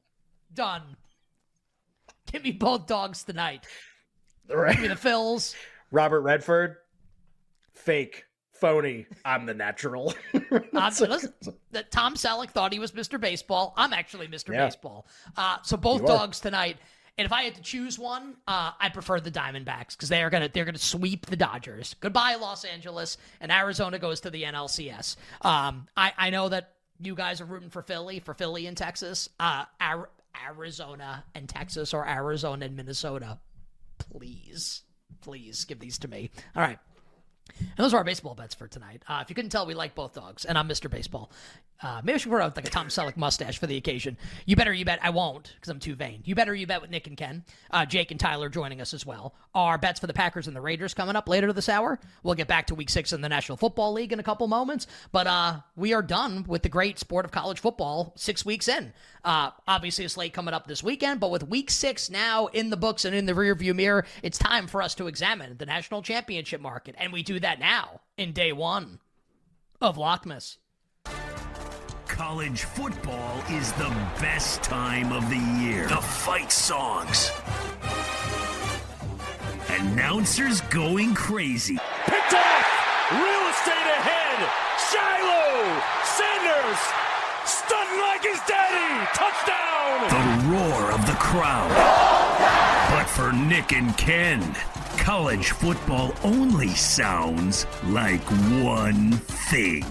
Done. 0.54 0.96
Give 2.32 2.42
me 2.42 2.54
both 2.54 2.88
dogs 2.88 3.26
tonight. 3.26 3.68
Give 4.48 4.80
me 4.82 4.88
the 4.88 4.96
Phils. 4.96 5.56
Robert 5.92 6.22
Redford, 6.22 6.78
fake, 7.74 8.26
phony. 8.52 9.06
I'm 9.24 9.46
the 9.46 9.54
natural. 9.54 10.14
Um, 10.74 10.94
listen, 11.00 11.34
the, 11.72 11.84
Tom 11.84 12.16
Selleck 12.16 12.50
thought 12.52 12.72
he 12.74 12.80
was 12.80 12.92
Mr. 12.92 13.20
Baseball. 13.20 13.74
I'm 13.78 13.94
actually 13.94 14.28
Mr. 14.28 14.54
Yeah. 14.54 14.66
Baseball. 14.66 15.08
Uh, 15.38 15.58
so 15.64 15.78
both 15.78 16.02
You 16.02 16.08
are. 16.08 16.18
dogs 16.18 16.40
tonight. 16.40 16.78
And 17.18 17.26
if 17.26 17.32
I 17.32 17.44
had 17.44 17.56
to 17.56 17.62
choose 17.62 17.98
one, 17.98 18.36
uh, 18.48 18.72
I 18.80 18.90
prefer 18.90 19.20
the 19.22 19.32
Diamondbacks 19.32 19.92
because 19.92 20.10
they 20.10 20.22
are 20.22 20.30
gonna 20.30 20.50
they're 20.54 20.66
gonna 20.66 20.78
sweep 20.78 21.26
the 21.28 21.38
Dodgers. 21.38 21.96
Goodbye, 22.02 22.36
Los 22.36 22.66
Angeles, 22.66 23.18
and 23.40 23.52
Arizona 23.54 23.98
goes 24.00 24.20
to 24.22 24.30
the 24.30 24.44
NLCS. 24.44 25.16
Um, 25.42 25.88
I 25.96 26.12
I 26.18 26.30
know 26.30 26.50
that 26.50 26.74
you 27.00 27.16
guys 27.16 27.40
are 27.40 27.46
rooting 27.46 27.70
for 27.70 27.82
Philly, 27.82 28.20
for 28.20 28.34
Philly 28.34 28.68
and 28.68 28.76
Texas. 28.76 29.30
Uh, 29.40 29.64
Ar- 29.80 30.10
Arizona 30.46 31.24
and 31.34 31.48
Texas, 31.48 31.94
or 31.94 32.06
Arizona 32.08 32.66
and 32.66 32.76
Minnesota. 32.76 33.40
Please, 34.18 34.84
please 35.22 35.66
give 35.66 35.80
these 35.80 35.98
to 36.00 36.08
me. 36.08 36.30
All 36.56 36.62
right. 36.62 36.80
And 37.60 37.78
those 37.78 37.94
are 37.94 37.98
our 37.98 38.04
baseball 38.04 38.36
bets 38.36 38.56
for 38.56 38.68
tonight. 38.68 39.04
Uh, 39.08 39.20
if 39.22 39.30
you 39.30 39.36
couldn't 39.36 39.52
tell, 39.52 39.66
we 39.66 39.74
like 39.74 39.96
both 39.96 40.14
dogs, 40.14 40.46
and 40.46 40.58
I'm 40.58 40.68
Mr. 40.68 40.90
Baseball. 40.90 41.32
Uh, 41.82 42.02
maybe 42.04 42.16
I 42.16 42.18
should 42.18 42.32
wear 42.32 42.42
out 42.42 42.56
like 42.56 42.68
a 42.68 42.70
Tom 42.70 42.88
Selleck 42.88 43.18
mustache 43.18 43.58
for 43.60 43.68
the 43.68 43.76
occasion. 43.76 44.18
You 44.46 44.56
better, 44.56 44.74
you 44.74 44.86
bet. 44.86 45.00
I 45.04 45.10
won't 45.10 45.54
because 45.56 45.70
I'm 45.70 45.80
too 45.80 45.96
vain. 45.96 46.22
You 46.24 46.34
better, 46.34 46.56
you 46.56 46.66
bet 46.66 46.82
with 46.82 46.90
Nick 46.90 47.06
and 47.08 47.18
Ken. 47.18 47.44
Uh, 47.70 47.86
Jake 47.86 48.12
and 48.12 48.20
Tyler 48.20 48.48
joining 48.48 48.80
us 48.80 48.94
as 48.94 49.06
well. 49.06 49.36
Our 49.54 49.78
bets 49.78 50.00
for 50.00 50.08
the 50.08 50.14
Packers 50.14 50.48
and 50.48 50.56
the 50.56 50.62
Raiders 50.62 50.94
coming 50.94 51.18
up 51.18 51.28
later 51.28 51.52
this 51.52 51.68
hour. 51.68 52.00
We'll 52.24 52.36
get 52.36 52.48
back 52.48 52.68
to 52.68 52.76
Week 52.76 52.90
Six 52.90 53.12
in 53.12 53.22
the 53.22 53.30
National 53.30 53.58
Football 53.58 53.92
League 53.92 54.14
in 54.14 54.20
a 54.20 54.24
couple 54.24 54.48
moments, 54.48 54.88
but 55.12 55.28
uh, 55.28 55.60
we 55.76 55.94
are 55.94 56.02
done 56.02 56.46
with 56.48 56.64
the 56.64 56.70
great 56.70 56.98
sport 56.98 57.26
of 57.26 57.32
college 57.32 57.60
football. 57.60 58.14
Six 58.16 58.46
weeks 58.46 58.68
in. 58.70 58.94
Uh, 59.26 59.50
obviously, 59.68 60.06
a 60.06 60.10
slate 60.10 60.34
coming 60.34 60.54
up 60.54 60.68
this 60.68 60.84
weekend, 60.84 61.20
but 61.20 61.32
with 61.32 61.48
Week 61.48 61.70
Six 61.70 62.10
now 62.10 62.48
in 62.48 62.70
the 62.70 62.78
books 62.78 63.06
and 63.06 63.16
in 63.16 63.26
the 63.26 63.34
rearview 63.34 63.76
mirror, 63.76 64.06
it's 64.24 64.38
time 64.38 64.68
for 64.68 64.82
us 64.82 64.96
to 64.96 65.08
examine 65.08 65.58
the 65.58 65.66
national 65.66 66.04
championship 66.04 66.62
market, 66.62 66.96
and 66.98 67.12
we 67.12 67.22
do 67.22 67.35
that 67.40 67.60
now 67.60 68.02
in 68.18 68.32
day 68.32 68.52
one 68.52 69.00
of 69.82 69.98
Lockmas. 69.98 70.58
College 72.08 72.62
football 72.62 73.44
is 73.50 73.72
the 73.74 73.94
best 74.22 74.64
time 74.64 75.12
of 75.12 75.30
the 75.30 75.38
year. 75.62 75.88
The 75.88 75.98
fight 75.98 76.52
songs. 76.52 77.32
Announcers 79.70 80.62
going 80.62 81.14
crazy. 81.14 81.78
Picked 82.06 82.34
off! 82.34 83.12
Real 83.12 83.50
estate 83.50 83.90
ahead! 84.00 84.40
Shilo! 84.88 85.82
Sanders! 86.06 86.80
Stunting 87.46 88.00
like 88.00 88.24
his 88.24 88.40
daddy! 88.48 89.06
Touchdown! 89.14 90.08
The 90.10 90.56
roar 90.56 90.92
of 90.92 91.06
the 91.06 91.18
crowd. 91.20 91.70
But 92.92 93.06
For 93.10 93.34
Nick 93.34 93.74
and 93.74 93.98
Ken, 93.98 94.42
college 94.98 95.52
football 95.52 96.14
only 96.24 96.70
sounds 96.70 97.66
like 97.86 98.22
one 98.64 99.12
thing. 99.50 99.84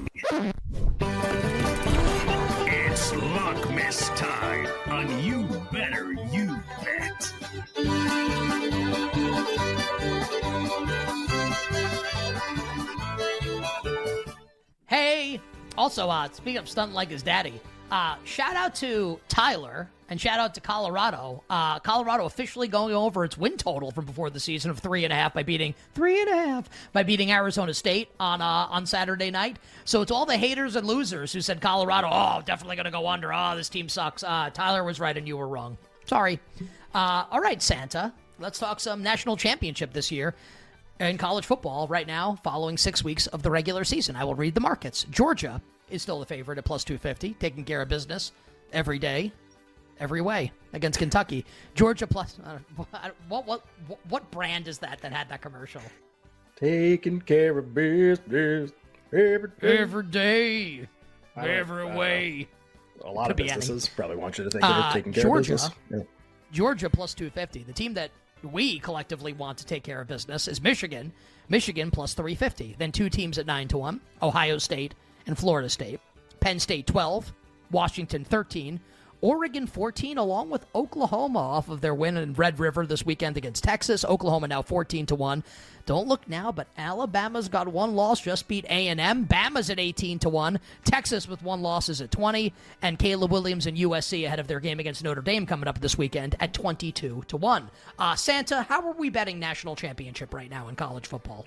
It's 2.67 3.13
Lockmas 3.13 4.15
time 4.17 4.67
on 4.91 5.23
You 5.23 5.47
Better 5.73 6.13
You 6.33 6.61
Bet. 6.83 7.33
Hey, 14.87 15.41
also, 15.77 16.09
uh, 16.09 16.29
speaking 16.33 16.59
of 16.59 16.69
stunt 16.69 16.93
like 16.93 17.11
his 17.11 17.23
daddy, 17.23 17.61
uh, 17.95 18.17
shout 18.25 18.57
out 18.57 18.75
to 18.75 19.21
Tyler 19.29 19.89
and 20.09 20.21
shout 20.21 20.41
out 20.41 20.53
to 20.55 20.61
Colorado. 20.61 21.45
Uh, 21.49 21.79
Colorado 21.79 22.25
officially 22.25 22.67
going 22.67 22.93
over 22.93 23.25
its 23.25 23.39
win 23.39 23.57
total 23.57 23.93
from 23.93 24.05
before 24.05 24.31
the 24.31 24.41
season 24.41 24.73
of 24.73 24.81
three 24.81 25.05
and 25.05 25.13
a 25.13 25.17
half 25.17 25.33
by 25.33 25.45
beating 25.45 25.77
three 25.95 26.21
and 26.21 26.29
a 26.29 26.35
half 26.35 26.69
by 26.93 27.05
beating 27.05 27.31
Arizona 27.31 27.73
State 27.73 28.09
on 28.19 28.41
uh, 28.41 28.45
on 28.45 28.85
Saturday 28.85 29.31
night. 29.31 29.59
So 29.85 30.03
it's 30.03 30.11
all 30.11 30.27
the 30.27 30.37
haters 30.37 30.75
and 30.75 30.85
losers 30.85 31.33
who 31.33 31.41
said 31.41 31.61
Colorado, 31.61 32.09
oh, 32.11 32.43
definitely 32.45 32.75
going 32.75 32.87
to 32.87 32.91
go 32.91 33.07
under. 33.07 33.33
Oh, 33.33 33.55
this 33.55 33.69
team 33.69 33.89
sucks. 33.89 34.25
Uh, 34.25 34.51
Tyler 34.53 34.83
was 34.83 34.99
right 34.99 35.17
and 35.17 35.29
you 35.29 35.37
were 35.37 35.47
wrong. 35.47 35.79
Sorry. 36.07 36.41
Uh, 36.93 37.27
all 37.31 37.41
right, 37.41 37.63
Santa. 37.63 38.13
Let's 38.41 38.59
talk 38.59 38.81
some 38.81 39.05
national 39.05 39.37
championship 39.37 39.93
this 39.93 40.11
year 40.11 40.35
in 40.99 41.17
college 41.17 41.47
football 41.47 41.87
right 41.87 42.09
now, 42.09 42.41
following 42.43 42.77
six 42.77 43.05
weeks 43.05 43.29
of 43.29 43.45
the 43.45 43.53
regular 43.53 43.85
season. 43.85 44.17
I 44.17 44.25
will 44.25 44.35
read 44.35 44.57
the 44.57 44.61
markets. 44.61 45.07
Georgia 45.11 45.63
is 45.91 46.03
still 46.03 46.21
the 46.21 46.27
favorite 46.27 46.59
at 46.59 46.65
plus 46.65 46.85
250, 46.85 47.35
taking 47.35 47.65
care 47.65 47.83
of 47.83 47.89
business 47.89 48.33
every 48.73 48.99
day, 48.99 49.33
every 50.01 50.21
way 50.21 50.51
against 50.73 50.99
Kentucky. 50.99 51.45
Georgia 51.75 52.07
plus. 52.07 52.39
Uh, 52.45 52.59
what, 53.29 53.47
what, 53.47 53.65
what, 53.87 53.99
what 54.09 54.31
brand 54.31 54.69
is 54.69 54.79
that 54.79 55.01
that 55.01 55.13
had 55.13 55.29
that 55.29 55.41
commercial? 55.43 55.83
Taking 56.57 57.21
care 57.21 57.59
of 57.59 57.75
business 57.75 58.71
every 59.13 59.51
day. 59.61 59.79
Every 59.79 60.05
day, 60.05 60.89
every 61.37 61.85
way. 61.97 62.49
A 63.05 63.11
lot 63.11 63.27
Could 63.29 63.41
of 63.41 63.47
businesses 63.47 63.89
probably 63.89 64.17
want 64.17 64.39
you 64.39 64.45
to 64.45 64.51
think 64.51 64.65
Uh, 64.65 64.83
they're 64.83 64.93
taking 64.93 65.13
care 65.13 65.25
Georgia. 65.25 65.55
of 65.55 65.61
business. 65.61 65.79
Yeah. 65.91 66.03
Georgia 66.53 66.89
plus 66.89 67.13
250. 67.15 67.65
The 67.65 67.73
team 67.73 67.95
that 67.95 68.11
we 68.45 68.79
collectively 68.79 69.33
want 69.33 69.59
to 69.59 69.67
take 69.67 69.83
care 69.83 70.01
of 70.01 70.07
business 70.07 70.47
is 70.47 70.61
Michigan. 70.63 71.13
Michigan 71.49 71.91
plus 71.91 72.15
350. 72.15 72.77
Then 72.79 72.93
two 72.93 73.11
teams 73.11 73.37
at 73.39 73.47
9 73.47 73.69
to 73.69 73.79
1 73.79 74.01
Ohio 74.23 74.59
State 74.59 74.95
and 75.27 75.39
Florida 75.39 75.69
State. 75.69 76.01
Penn 76.41 76.59
State 76.59 76.87
12, 76.87 77.33
Washington 77.71 78.25
13, 78.25 78.81
Oregon 79.25 79.67
14, 79.67 80.19
along 80.19 80.51
with 80.51 80.67
Oklahoma 80.75 81.39
off 81.39 81.71
of 81.71 81.81
their 81.81 81.95
win 81.95 82.19
in 82.19 82.35
Red 82.35 82.59
River 82.59 82.85
this 82.85 83.07
weekend 83.07 83.39
against 83.39 83.65
Texas. 83.65 84.05
Oklahoma 84.05 84.49
now 84.49 84.61
14 84.61 85.07
to 85.07 85.15
1. 85.15 85.43
Don't 85.87 86.07
look 86.07 86.29
now, 86.29 86.53
but 86.53 86.69
Alabama's 86.77 87.49
got 87.49 87.67
one 87.67 87.95
loss, 87.95 88.21
just 88.21 88.49
beat 88.49 88.67
A&M. 88.67 89.25
Bama's 89.25 89.71
at 89.71 89.81
18 89.81 90.19
to 90.19 90.29
1. 90.29 90.61
Texas 90.85 91.27
with 91.27 91.43
one 91.43 91.63
loss 91.63 91.89
is 91.89 92.03
at 92.03 92.11
20, 92.11 92.53
and 92.83 92.99
Caleb 92.99 93.31
Williams 93.31 93.67
and 93.67 93.79
USC 93.79 94.27
ahead 94.27 94.41
of 94.41 94.47
their 94.47 94.61
game 94.61 94.79
against 94.79 95.03
Notre 95.03 95.23
Dame 95.23 95.47
coming 95.47 95.69
up 95.69 95.81
this 95.81 95.97
weekend 95.97 96.37
at 96.39 96.53
22 96.53 97.25
to 97.27 97.37
1. 97.39 97.71
Uh, 97.99 98.15
Santa, 98.17 98.63
how 98.65 98.87
are 98.87 98.93
we 98.93 99.09
betting 99.09 99.39
national 99.39 99.75
championship 99.75 100.35
right 100.35 100.51
now 100.51 100.69
in 100.69 100.77
college 100.77 101.07
football? 101.07 101.47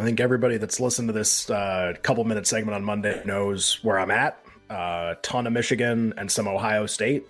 I 0.00 0.04
think 0.04 0.20
everybody 0.20 0.58
that's 0.58 0.78
listened 0.78 1.08
to 1.08 1.12
this 1.12 1.50
uh, 1.50 1.94
couple 2.02 2.22
minute 2.24 2.46
segment 2.46 2.76
on 2.76 2.84
Monday 2.84 3.20
knows 3.24 3.82
where 3.82 3.98
I'm 3.98 4.10
at. 4.10 4.40
A 4.70 4.72
uh, 4.72 5.14
ton 5.22 5.46
of 5.46 5.52
Michigan 5.52 6.14
and 6.16 6.30
some 6.30 6.46
Ohio 6.46 6.86
State. 6.86 7.26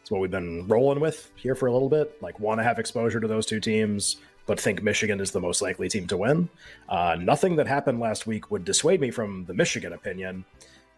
It's 0.00 0.10
what 0.10 0.20
we've 0.20 0.30
been 0.30 0.68
rolling 0.68 1.00
with 1.00 1.30
here 1.34 1.54
for 1.54 1.66
a 1.66 1.72
little 1.72 1.88
bit. 1.88 2.20
Like, 2.22 2.38
want 2.38 2.60
to 2.60 2.64
have 2.64 2.78
exposure 2.78 3.18
to 3.18 3.26
those 3.26 3.46
two 3.46 3.60
teams, 3.60 4.18
but 4.46 4.60
think 4.60 4.82
Michigan 4.82 5.20
is 5.20 5.30
the 5.30 5.40
most 5.40 5.62
likely 5.62 5.88
team 5.88 6.06
to 6.08 6.16
win. 6.16 6.48
Uh, 6.88 7.16
nothing 7.18 7.56
that 7.56 7.66
happened 7.66 7.98
last 7.98 8.26
week 8.26 8.50
would 8.50 8.64
dissuade 8.64 9.00
me 9.00 9.10
from 9.10 9.44
the 9.46 9.54
Michigan 9.54 9.92
opinion. 9.92 10.44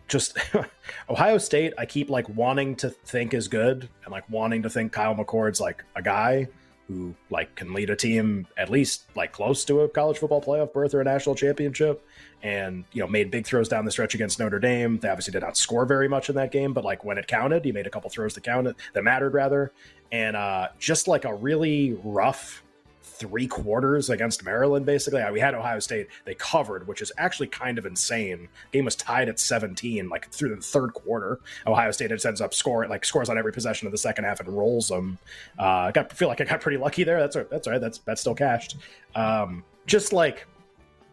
Just 0.09 0.37
Ohio 1.09 1.39
State, 1.39 1.73
I 1.79 1.87
keep 1.87 2.11
like 2.11 2.29
wanting 2.29 2.77
to 2.77 2.91
think 2.91 3.33
is 3.33 3.49
good 3.49 3.89
and 4.05 4.13
like 4.13 4.29
wanting 4.29 4.63
to 4.65 4.71
think 4.71 4.93
Kyle 4.93 5.15
McCord's 5.15 5.61
like 5.61 5.85
a 5.97 6.03
guy 6.03 6.49
who 6.89 7.15
like 7.31 7.55
can 7.55 7.73
lead 7.73 7.89
a 7.89 7.97
team 7.97 8.47
at 8.57 8.69
least 8.69 9.05
like 9.15 9.33
close 9.33 9.65
to 9.65 9.81
a 9.81 9.89
college 9.89 10.19
football 10.19 10.43
playoff 10.43 10.73
berth 10.73 10.95
or 10.95 11.01
a 11.01 11.05
national 11.05 11.35
championship 11.35 12.07
and 12.43 12.85
you 12.93 13.01
know 13.01 13.07
made 13.07 13.31
big 13.31 13.47
throws 13.47 13.69
down 13.69 13.85
the 13.85 13.91
stretch 13.91 14.15
against 14.15 14.39
Notre 14.39 14.59
Dame. 14.59 14.99
They 14.99 15.09
obviously 15.09 15.33
did 15.33 15.43
not 15.43 15.57
score 15.57 15.87
very 15.87 16.09
much 16.09 16.29
in 16.29 16.35
that 16.37 16.53
game, 16.53 16.75
but 16.75 16.85
like 16.85 17.05
when 17.05 17.17
it 17.17 17.27
counted, 17.27 17.65
he 17.65 17.73
made 17.73 17.87
a 17.87 17.91
couple 17.91 18.11
throws 18.11 18.35
that 18.35 18.45
counted 18.45 18.77
that 18.93 19.03
mattered 19.03 19.33
rather. 19.33 19.73
And 20.13 20.37
uh 20.37 20.69
just 20.79 21.09
like 21.09 21.25
a 21.25 21.35
really 21.35 21.97
rough 22.05 22.64
three 23.07 23.47
quarters 23.47 24.11
against 24.11 24.45
Maryland, 24.45 24.87
basically. 24.87 25.23
We 25.31 25.39
had 25.39 25.55
Ohio 25.55 25.79
State, 25.79 26.09
they 26.25 26.35
covered, 26.35 26.89
which 26.89 27.01
is 27.03 27.13
actually 27.19 27.47
kind 27.49 27.79
of 27.79 27.87
insane. 27.87 28.49
Game 28.73 28.85
was 28.85 28.97
tied 28.97 29.29
at 29.29 29.39
17, 29.39 30.09
like 30.09 30.31
through 30.31 30.57
the 30.57 30.61
third 30.61 30.95
quarter. 30.95 31.39
Ohio 31.67 31.91
State 31.93 32.09
just 32.11 32.27
ends 32.27 32.41
up 32.41 32.53
scoring, 32.55 32.91
like 32.91 33.05
scores 33.05 33.29
on 33.29 33.39
every 33.39 33.53
possession 33.53 33.87
of 33.87 33.93
the 33.93 33.99
second 33.99 34.25
half 34.25 34.41
and 34.41 34.49
rolls 34.49 34.89
them. 34.89 35.19
Uh, 35.59 35.63
I 35.63 35.93
got 35.93 36.13
feel 36.13 36.29
like 36.29 36.41
I 36.41 36.45
got 36.45 36.61
pretty 36.61 36.79
lucky 36.79 37.05
there. 37.05 37.21
That's 37.21 37.37
all- 37.37 37.45
that's 37.51 37.67
all 37.67 37.73
right. 37.75 37.81
That's 37.81 37.99
that's 37.99 38.21
still 38.21 38.35
cashed. 38.35 38.77
Um, 39.15 39.63
just 39.87 40.13
like 40.13 40.47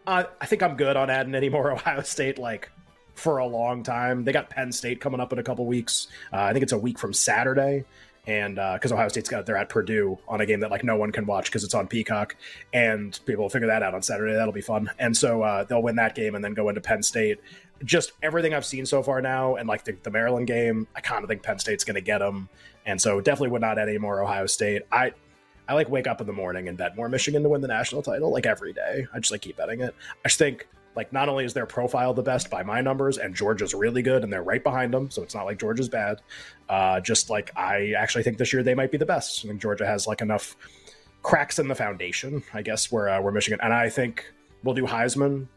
uh, 0.07 0.23
I 0.39 0.45
think 0.47 0.63
I'm 0.63 0.75
good 0.77 0.95
on 0.97 1.09
adding 1.09 1.35
any 1.35 1.49
more 1.49 1.71
Ohio 1.73 2.01
State 2.01 2.39
like 2.39 2.71
for 3.13 3.37
a 3.37 3.45
long 3.45 3.83
time. 3.83 4.23
They 4.23 4.31
got 4.31 4.49
Penn 4.49 4.71
State 4.71 4.99
coming 5.01 5.19
up 5.19 5.31
in 5.33 5.39
a 5.39 5.43
couple 5.43 5.65
weeks. 5.65 6.07
Uh, 6.33 6.37
I 6.37 6.53
think 6.53 6.63
it's 6.63 6.71
a 6.71 6.77
week 6.77 6.97
from 6.97 7.13
Saturday, 7.13 7.83
and 8.27 8.55
because 8.55 8.91
Ohio 8.91 9.07
State's 9.07 9.29
got 9.29 9.45
they're 9.45 9.57
at 9.57 9.69
Purdue 9.69 10.17
on 10.27 10.41
a 10.41 10.45
game 10.45 10.59
that 10.59 10.71
like 10.71 10.83
no 10.83 10.95
one 10.95 11.11
can 11.11 11.25
watch 11.25 11.45
because 11.45 11.63
it's 11.63 11.73
on 11.73 11.87
Peacock, 11.87 12.35
and 12.73 13.19
people 13.25 13.43
will 13.43 13.49
figure 13.49 13.67
that 13.67 13.83
out 13.83 13.93
on 13.93 14.01
Saturday. 14.01 14.33
That'll 14.33 14.53
be 14.53 14.61
fun. 14.61 14.89
And 14.99 15.15
so 15.15 15.41
uh, 15.41 15.63
they'll 15.63 15.81
win 15.81 15.95
that 15.95 16.15
game 16.15 16.35
and 16.35 16.43
then 16.43 16.53
go 16.53 16.69
into 16.69 16.81
Penn 16.81 17.01
State. 17.03 17.39
Just 17.83 18.11
everything 18.21 18.53
I've 18.53 18.65
seen 18.65 18.85
so 18.85 19.01
far 19.01 19.21
now, 19.21 19.55
and 19.55 19.67
like 19.67 19.83
the, 19.85 19.97
the 20.03 20.11
Maryland 20.11 20.45
game, 20.45 20.87
I 20.95 21.01
kind 21.01 21.23
of 21.23 21.29
think 21.29 21.41
Penn 21.41 21.57
State's 21.57 21.83
going 21.83 21.95
to 21.95 22.01
get 22.01 22.19
them, 22.19 22.47
and 22.85 23.01
so 23.01 23.19
definitely 23.21 23.49
would 23.49 23.61
not 23.61 23.79
any 23.79 23.97
more 23.97 24.21
Ohio 24.21 24.45
State. 24.45 24.83
I 24.91 25.13
I 25.67 25.73
like 25.73 25.89
wake 25.89 26.05
up 26.05 26.21
in 26.21 26.27
the 26.27 26.33
morning 26.33 26.67
and 26.67 26.77
bet 26.77 26.95
more 26.95 27.09
Michigan 27.09 27.41
to 27.43 27.49
win 27.49 27.61
the 27.61 27.67
national 27.67 28.03
title 28.03 28.31
like 28.31 28.45
every 28.45 28.73
day. 28.73 29.07
I 29.13 29.19
just 29.19 29.31
like 29.31 29.41
keep 29.41 29.57
betting 29.57 29.81
it. 29.81 29.95
I 30.23 30.27
just 30.27 30.37
think 30.37 30.67
like 30.95 31.13
not 31.13 31.29
only 31.29 31.45
is 31.45 31.53
their 31.53 31.65
profile 31.65 32.13
the 32.13 32.23
best 32.23 32.49
by 32.49 32.63
my 32.63 32.81
numbers, 32.81 33.17
and 33.17 33.35
Georgia's 33.35 33.73
really 33.73 34.01
good, 34.01 34.23
and 34.23 34.31
they're 34.31 34.43
right 34.43 34.63
behind 34.63 34.93
them, 34.93 35.09
so 35.09 35.23
it's 35.23 35.35
not 35.35 35.45
like 35.45 35.57
Georgia's 35.59 35.89
bad. 35.89 36.21
Uh, 36.69 36.99
just 36.99 37.29
like 37.29 37.51
I 37.55 37.93
actually 37.97 38.23
think 38.23 38.37
this 38.37 38.51
year 38.53 38.63
they 38.63 38.75
might 38.75 38.91
be 38.91 38.97
the 38.97 39.05
best. 39.05 39.45
I 39.45 39.49
think 39.49 39.61
Georgia 39.61 39.85
has 39.85 40.07
like 40.07 40.21
enough 40.21 40.55
cracks 41.23 41.59
in 41.59 41.67
the 41.67 41.75
foundation, 41.75 42.43
I 42.53 42.61
guess, 42.61 42.91
where 42.91 43.09
uh, 43.09 43.21
where 43.21 43.31
Michigan, 43.31 43.59
and 43.61 43.73
I 43.73 43.89
think 43.89 44.31
we'll 44.63 44.75
do 44.75 44.85
Heisman 44.85 45.47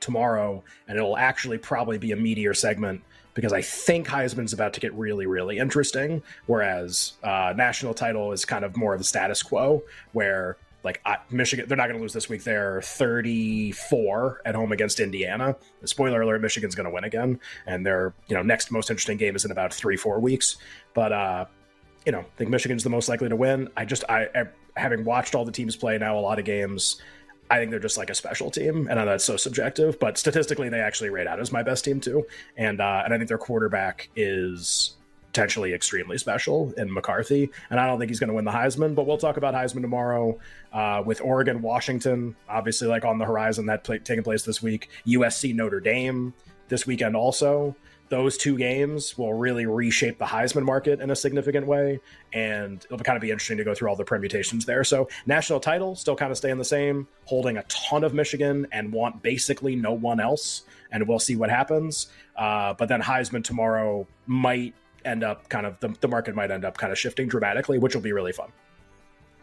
tomorrow, 0.00 0.62
and 0.88 0.96
it'll 0.96 1.16
actually 1.16 1.58
probably 1.58 1.98
be 1.98 2.12
a 2.12 2.16
meteor 2.16 2.54
segment 2.54 3.02
because 3.34 3.52
I 3.52 3.62
think 3.62 4.08
Heisman's 4.08 4.52
about 4.52 4.74
to 4.74 4.80
get 4.80 4.92
really, 4.94 5.26
really 5.26 5.58
interesting. 5.58 6.22
Whereas 6.46 7.14
uh, 7.22 7.54
national 7.56 7.94
title 7.94 8.32
is 8.32 8.44
kind 8.44 8.64
of 8.64 8.76
more 8.76 8.92
of 8.92 9.00
the 9.00 9.04
status 9.04 9.42
quo, 9.42 9.82
where 10.12 10.56
like 10.84 11.00
I, 11.04 11.18
Michigan, 11.30 11.66
they're 11.68 11.76
not 11.76 11.86
going 11.86 11.96
to 11.96 12.02
lose 12.02 12.12
this 12.12 12.28
week. 12.28 12.42
They're 12.44 12.82
34 12.82 14.42
at 14.44 14.54
home 14.54 14.72
against 14.72 15.00
Indiana. 15.00 15.56
Spoiler 15.84 16.22
alert: 16.22 16.42
Michigan's 16.42 16.74
going 16.74 16.86
to 16.86 16.92
win 16.92 17.04
again, 17.04 17.38
and 17.66 17.86
their 17.86 18.14
you 18.28 18.34
know 18.34 18.42
next 18.42 18.70
most 18.70 18.90
interesting 18.90 19.16
game 19.16 19.36
is 19.36 19.44
in 19.44 19.50
about 19.50 19.72
three, 19.72 19.96
four 19.96 20.18
weeks. 20.18 20.56
But 20.94 21.12
uh, 21.12 21.44
you 22.04 22.12
know, 22.12 22.20
I 22.20 22.36
think 22.36 22.50
Michigan's 22.50 22.82
the 22.82 22.90
most 22.90 23.08
likely 23.08 23.28
to 23.28 23.36
win. 23.36 23.68
I 23.76 23.84
just 23.84 24.04
I, 24.08 24.26
I 24.34 24.44
having 24.76 25.04
watched 25.04 25.34
all 25.34 25.44
the 25.44 25.52
teams 25.52 25.76
play 25.76 25.98
now, 25.98 26.18
a 26.18 26.20
lot 26.20 26.38
of 26.38 26.44
games. 26.44 27.00
I 27.50 27.58
think 27.58 27.70
they're 27.70 27.80
just 27.80 27.98
like 27.98 28.10
a 28.10 28.14
special 28.14 28.50
team, 28.50 28.88
and 28.88 28.98
I 28.98 29.04
know 29.04 29.10
that's 29.10 29.24
so 29.24 29.36
subjective, 29.36 29.98
but 30.00 30.16
statistically, 30.16 30.68
they 30.68 30.80
actually 30.80 31.10
rate 31.10 31.26
out 31.26 31.38
as 31.38 31.52
my 31.52 31.62
best 31.62 31.84
team 31.84 32.00
too. 32.00 32.26
And 32.56 32.80
uh, 32.80 33.02
and 33.04 33.12
I 33.12 33.18
think 33.18 33.28
their 33.28 33.38
quarterback 33.38 34.08
is 34.16 34.96
potentially 35.32 35.72
extremely 35.72 36.18
special 36.18 36.74
in 36.76 36.92
McCarthy, 36.92 37.50
and 37.70 37.80
I 37.80 37.86
don't 37.86 37.98
think 37.98 38.10
he's 38.10 38.20
going 38.20 38.28
to 38.28 38.34
win 38.34 38.44
the 38.44 38.50
Heisman. 38.50 38.94
But 38.94 39.06
we'll 39.06 39.16
talk 39.16 39.38
about 39.38 39.54
Heisman 39.54 39.80
tomorrow 39.80 40.38
uh, 40.74 41.02
with 41.04 41.22
Oregon, 41.22 41.62
Washington, 41.62 42.36
obviously 42.50 42.86
like 42.86 43.06
on 43.06 43.18
the 43.18 43.24
horizon 43.24 43.64
that 43.66 43.82
play, 43.82 43.98
taking 43.98 44.22
place 44.22 44.42
this 44.42 44.62
week. 44.62 44.90
USC, 45.06 45.54
Notre 45.54 45.80
Dame 45.80 46.34
this 46.68 46.86
weekend 46.86 47.16
also. 47.16 47.74
Those 48.10 48.36
two 48.36 48.58
games 48.58 49.16
will 49.16 49.32
really 49.32 49.64
reshape 49.64 50.18
the 50.18 50.26
Heisman 50.26 50.64
market 50.64 51.00
in 51.00 51.10
a 51.10 51.16
significant 51.16 51.66
way, 51.66 51.98
and 52.34 52.84
it'll 52.84 52.98
kind 52.98 53.16
of 53.16 53.22
be 53.22 53.30
interesting 53.30 53.56
to 53.56 53.64
go 53.64 53.74
through 53.74 53.88
all 53.88 53.96
the 53.96 54.04
permutations 54.04 54.66
there. 54.66 54.84
So, 54.84 55.08
national 55.24 55.60
title 55.60 55.94
still 55.94 56.14
kind 56.14 56.30
of 56.30 56.36
staying 56.36 56.58
the 56.58 56.64
same, 56.64 57.08
holding 57.24 57.56
a 57.56 57.62
ton 57.64 58.04
of 58.04 58.12
Michigan 58.12 58.66
and 58.70 58.92
want 58.92 59.22
basically 59.22 59.76
no 59.76 59.94
one 59.94 60.20
else, 60.20 60.64
and 60.90 61.08
we'll 61.08 61.18
see 61.18 61.36
what 61.36 61.48
happens. 61.48 62.08
Uh, 62.36 62.74
but 62.74 62.90
then 62.90 63.00
Heisman 63.00 63.42
tomorrow 63.42 64.06
might 64.26 64.74
end 65.04 65.24
up 65.24 65.48
kind 65.48 65.66
of 65.66 65.78
the, 65.80 65.88
the 66.00 66.08
market 66.08 66.34
might 66.34 66.50
end 66.50 66.64
up 66.64 66.78
kind 66.78 66.92
of 66.92 66.98
shifting 66.98 67.28
dramatically, 67.28 67.78
which 67.78 67.94
will 67.94 68.02
be 68.02 68.12
really 68.12 68.32
fun. 68.32 68.50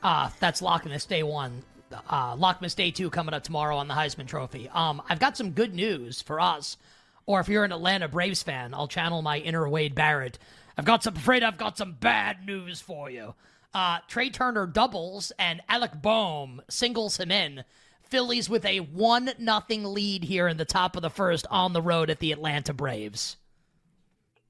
Uh, 0.01 0.29
that's 0.39 0.61
Lockmas 0.61 1.07
Day 1.07 1.23
1. 1.23 1.63
Uh, 1.91 2.35
Lockmas 2.35 2.75
Day 2.75 2.91
2 2.91 3.09
coming 3.09 3.33
up 3.33 3.43
tomorrow 3.43 3.77
on 3.77 3.87
the 3.87 3.93
Heisman 3.93 4.27
Trophy. 4.27 4.69
Um, 4.69 5.01
I've 5.09 5.19
got 5.19 5.35
some 5.35 5.51
good 5.51 5.73
news 5.73 6.21
for 6.21 6.39
us. 6.39 6.77
Or 7.25 7.39
if 7.39 7.47
you're 7.47 7.63
an 7.63 7.71
Atlanta 7.71 8.07
Braves 8.07 8.41
fan, 8.41 8.73
I'll 8.73 8.87
channel 8.87 9.21
my 9.21 9.37
inner 9.37 9.67
Wade 9.69 9.93
Barrett. 9.93 10.39
I've 10.77 10.85
got 10.85 11.03
some, 11.03 11.15
afraid 11.15 11.43
I've 11.43 11.57
got 11.57 11.77
some 11.77 11.93
bad 11.93 12.45
news 12.45 12.81
for 12.81 13.09
you. 13.09 13.35
Uh, 13.73 13.99
Trea 14.07 14.31
Turner 14.31 14.65
doubles 14.65 15.31
and 15.37 15.61
Alec 15.69 16.01
Bohm 16.01 16.61
singles 16.69 17.19
him 17.19 17.31
in. 17.31 17.63
Phillies 18.01 18.49
with 18.49 18.65
a 18.65 18.79
one 18.79 19.31
nothing 19.37 19.83
lead 19.83 20.23
here 20.23 20.47
in 20.47 20.57
the 20.57 20.65
top 20.65 20.95
of 20.95 21.03
the 21.03 21.09
first 21.11 21.45
on 21.51 21.73
the 21.73 21.81
road 21.81 22.09
at 22.09 22.19
the 22.19 22.31
Atlanta 22.31 22.73
Braves. 22.73 23.37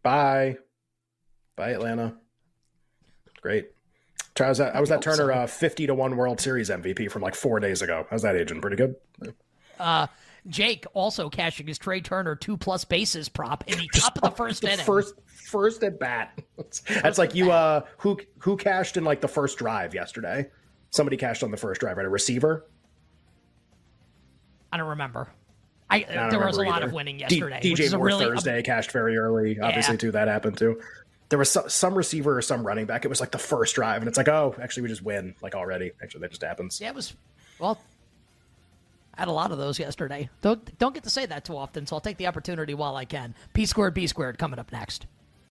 Bye. 0.01 0.57
Bye, 1.59 1.71
Atlanta. 1.71 2.13
Great. 3.41 3.71
I 4.39 4.47
was 4.47 4.59
that, 4.59 4.73
I 4.73 4.79
was 4.79 4.87
that 4.87 5.01
Turner 5.01 5.29
uh, 5.33 5.45
50 5.45 5.87
to 5.87 5.93
1 5.93 6.15
World 6.15 6.39
Series 6.39 6.69
MVP 6.69 7.11
from 7.11 7.21
like 7.21 7.35
four 7.35 7.59
days 7.59 7.81
ago. 7.81 8.07
How's 8.09 8.21
that 8.21 8.37
agent? 8.37 8.61
Pretty 8.61 8.77
good? 8.77 8.95
Uh, 9.77 10.07
Jake 10.47 10.85
also 10.93 11.29
cashing 11.29 11.67
his 11.67 11.77
Trea 11.77 11.99
Turner 11.99 12.37
two 12.37 12.55
plus 12.55 12.85
bases 12.85 13.27
prop 13.27 13.65
in 13.67 13.77
the 13.77 13.89
top 13.93 14.15
of 14.15 14.21
the 14.21 14.31
first 14.31 14.61
the 14.61 14.71
inning. 14.71 14.85
First, 14.85 15.15
first 15.25 15.83
at 15.83 15.99
bat. 15.99 16.39
That's 17.03 17.17
like 17.17 17.35
you. 17.35 17.51
Uh, 17.51 17.81
who 17.97 18.17
who 18.37 18.55
cashed 18.55 18.95
in 18.95 19.03
like 19.03 19.19
the 19.19 19.27
first 19.27 19.57
drive 19.57 19.93
yesterday? 19.93 20.49
Somebody 20.91 21.17
cashed 21.17 21.43
on 21.43 21.51
the 21.51 21.57
first 21.57 21.81
drive, 21.81 21.97
right? 21.97 22.05
A 22.05 22.09
receiver. 22.09 22.65
I 24.71 24.77
don't 24.77 24.87
remember. 24.87 25.27
I, 25.89 25.97
I 25.97 26.13
don't 26.13 26.29
there 26.29 26.39
was 26.39 26.55
a 26.57 26.61
remember 26.61 26.79
lot 26.79 26.83
of 26.83 26.93
winning 26.93 27.17
D- 27.17 27.23
yesterday. 27.23 27.59
which 27.61 27.79
DJ 27.79 27.91
a 27.93 27.97
Moore 27.97 28.05
really 28.05 28.25
Thursday 28.25 28.61
cashed 28.61 28.91
very 28.93 29.17
early. 29.17 29.59
Obviously, 29.59 29.95
Yeah. 29.95 29.99
too. 29.99 30.11
That 30.11 30.29
happened 30.29 30.57
too. 30.57 30.79
There 31.29 31.39
was 31.39 31.51
some, 31.51 31.69
some 31.69 31.95
receiver 31.95 32.37
or 32.37 32.41
some 32.41 32.65
running 32.65 32.85
back. 32.85 33.05
It 33.05 33.07
was 33.07 33.19
like 33.19 33.31
the 33.31 33.37
first 33.37 33.75
drive, 33.75 34.01
and 34.01 34.07
it's 34.07 34.17
like, 34.17 34.27
oh, 34.27 34.55
actually, 34.61 34.83
we 34.83 34.89
just 34.89 35.03
win 35.03 35.35
like 35.41 35.55
already. 35.55 35.91
Actually, 36.01 36.21
that 36.21 36.31
just 36.31 36.43
happens. 36.43 36.81
Yeah, 36.81 36.89
it 36.89 36.95
was. 36.95 37.13
Well, 37.59 37.79
I 39.13 39.21
had 39.21 39.27
a 39.27 39.33
lot 39.33 39.51
of 39.51 39.57
those 39.57 39.77
yesterday. 39.77 40.29
Don't 40.41 40.77
don't 40.79 40.93
get 40.93 41.03
to 41.03 41.09
say 41.09 41.25
that 41.25 41.45
too 41.45 41.55
often, 41.55 41.85
so 41.85 41.95
I'll 41.95 42.01
take 42.01 42.17
the 42.17 42.27
opportunity 42.27 42.73
while 42.73 42.95
I 42.95 43.05
can. 43.05 43.35
P 43.53 43.65
squared, 43.65 43.93
B 43.93 44.07
squared, 44.07 44.37
coming 44.37 44.59
up 44.59 44.71
next. 44.71 45.05